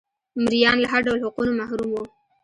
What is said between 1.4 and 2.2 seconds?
محروم وو.